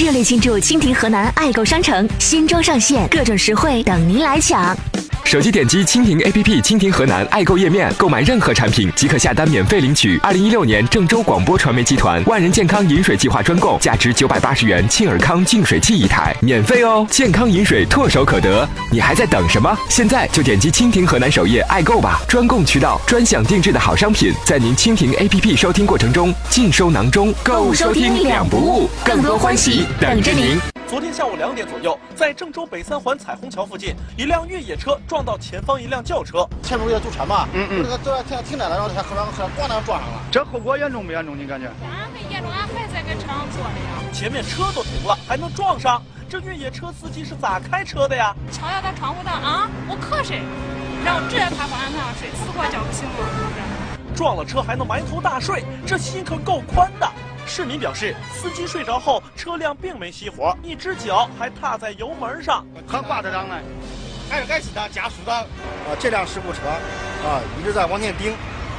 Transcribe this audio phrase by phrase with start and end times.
[0.00, 4.78] 热烈庆祝蜻蜓河南爱购商城新装上线，各种实惠等您来抢。
[5.28, 17.06] 手机点击蜻蜓 APP 蜻蜓河南爱购页面，购买任何产品即可下单免费领取二零一六年郑州广播传媒集团万人健康饮水计划专供，价值九百八十元沁尔康净水器一台，免费哦！
[17.10, 19.76] 健康饮水唾手可得，你还在等什么？
[19.90, 22.22] 现在就点击蜻蜓河南首页爱购吧！
[22.26, 30.77] 专供渠道，专享定制的好商品，在您蜻蜓 APP 收听过程中尽收囊中，购物收听两不误，更多欢喜等着您。
[30.88, 37.46] 昨天下午两点左右，在郑州北三环彩虹桥附近，一辆越野车撞到前方一辆轿车，前面不也堵车嘛？
[37.52, 40.22] 嗯嗯，这个这停停着了，然后他后边后咣当撞上了。
[40.32, 41.36] 这后果严重不严重？
[41.36, 41.66] 你感觉？
[41.84, 44.00] 俺很严重，俺还在跟车上坐着呀。
[44.14, 46.02] 前面车都停了，还能撞上？
[46.26, 48.34] 这越野车司机是咋开车的呀？
[48.50, 50.40] 敲下他窗户的啊，我瞌睡，
[51.04, 54.14] 然后直接趴方向盘上睡，死活叫不醒我。
[54.16, 57.06] 撞了车还能埋头大睡，这心可够宽的。
[57.58, 63.56] 市民表示，司机睡着后，车辆并没熄火，一只脚还踏在油门上，还挂着档呢。
[64.30, 68.32] 还还是他加速档，啊，这辆事故车啊一直在往前顶，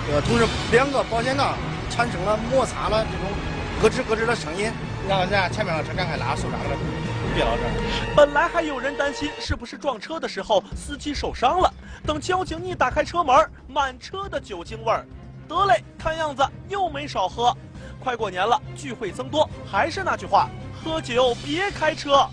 [0.10, 1.58] 呃，同时两个保险杠
[1.90, 3.30] 产生了摩擦了这种
[3.82, 4.72] 咯吱咯吱的声音，
[5.10, 6.78] 然后人家前面的车赶快拉手刹了，
[7.36, 8.14] 别到这儿。
[8.16, 11.70] 本来还有人担心是不是撞车的时候司机受伤了，
[12.08, 15.06] 等交警一打开车门，满车的酒精味儿，
[15.50, 17.54] 得嘞，看样子又没少喝。
[18.00, 22.28] 快过年了，聚会增多，还是那句话，喝酒别开车。